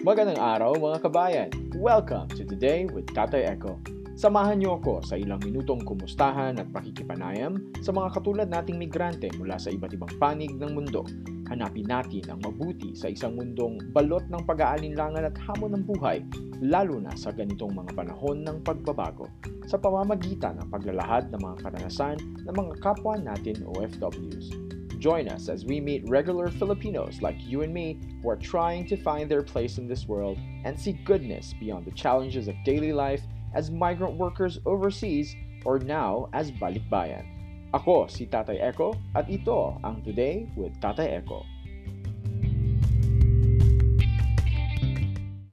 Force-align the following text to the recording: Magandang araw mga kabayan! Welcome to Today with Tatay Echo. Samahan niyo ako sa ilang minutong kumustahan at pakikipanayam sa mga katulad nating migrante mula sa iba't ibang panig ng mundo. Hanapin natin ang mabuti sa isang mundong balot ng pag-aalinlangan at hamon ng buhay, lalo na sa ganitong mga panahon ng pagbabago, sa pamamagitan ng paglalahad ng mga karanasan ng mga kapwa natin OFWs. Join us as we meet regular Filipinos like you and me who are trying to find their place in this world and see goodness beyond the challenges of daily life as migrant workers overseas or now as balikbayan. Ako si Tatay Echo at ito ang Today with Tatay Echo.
Magandang 0.00 0.40
araw 0.40 0.80
mga 0.80 0.98
kabayan! 1.04 1.48
Welcome 1.76 2.32
to 2.32 2.40
Today 2.48 2.88
with 2.88 3.04
Tatay 3.12 3.44
Echo. 3.52 3.76
Samahan 4.16 4.56
niyo 4.56 4.80
ako 4.80 5.04
sa 5.04 5.20
ilang 5.20 5.44
minutong 5.44 5.84
kumustahan 5.84 6.56
at 6.56 6.72
pakikipanayam 6.72 7.68
sa 7.84 7.92
mga 7.92 8.16
katulad 8.16 8.48
nating 8.48 8.80
migrante 8.80 9.28
mula 9.36 9.60
sa 9.60 9.68
iba't 9.68 9.92
ibang 9.92 10.08
panig 10.16 10.56
ng 10.56 10.72
mundo. 10.72 11.04
Hanapin 11.52 11.84
natin 11.84 12.24
ang 12.32 12.40
mabuti 12.40 12.96
sa 12.96 13.12
isang 13.12 13.36
mundong 13.36 13.92
balot 13.92 14.24
ng 14.32 14.40
pag-aalinlangan 14.48 15.28
at 15.28 15.36
hamon 15.44 15.76
ng 15.76 15.84
buhay, 15.84 16.24
lalo 16.64 16.96
na 16.96 17.12
sa 17.12 17.28
ganitong 17.28 17.76
mga 17.76 17.92
panahon 17.92 18.40
ng 18.40 18.64
pagbabago, 18.64 19.28
sa 19.68 19.76
pamamagitan 19.76 20.64
ng 20.64 20.72
paglalahad 20.72 21.28
ng 21.28 21.44
mga 21.44 21.56
karanasan 21.60 22.16
ng 22.48 22.54
mga 22.56 22.72
kapwa 22.80 23.20
natin 23.20 23.60
OFWs. 23.68 24.48
Join 25.00 25.28
us 25.28 25.48
as 25.48 25.64
we 25.64 25.80
meet 25.80 26.06
regular 26.10 26.50
Filipinos 26.50 27.22
like 27.22 27.40
you 27.40 27.62
and 27.62 27.72
me 27.72 27.98
who 28.22 28.28
are 28.28 28.36
trying 28.36 28.86
to 28.88 29.00
find 29.00 29.30
their 29.30 29.42
place 29.42 29.78
in 29.78 29.88
this 29.88 30.06
world 30.06 30.36
and 30.66 30.78
see 30.78 30.92
goodness 30.92 31.54
beyond 31.58 31.86
the 31.86 31.96
challenges 31.96 32.48
of 32.48 32.54
daily 32.66 32.92
life 32.92 33.22
as 33.54 33.70
migrant 33.70 34.18
workers 34.18 34.60
overseas 34.66 35.34
or 35.64 35.78
now 35.78 36.28
as 36.34 36.52
balikbayan. 36.52 37.24
Ako 37.72 38.12
si 38.12 38.26
Tatay 38.26 38.60
Echo 38.60 38.92
at 39.16 39.24
ito 39.32 39.80
ang 39.80 40.04
Today 40.04 40.52
with 40.52 40.76
Tatay 40.84 41.16
Echo. 41.16 41.48